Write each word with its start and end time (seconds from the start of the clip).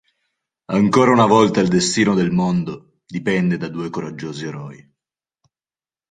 Ancora 0.71 1.11
una 1.11 1.27
volta 1.27 1.59
il 1.59 1.67
destino 1.67 2.15
del 2.15 2.31
mondo 2.31 3.01
dipende 3.05 3.57
da 3.57 3.67
due 3.67 3.91
coraggiosi 3.91 4.45
eroi... 4.45 4.91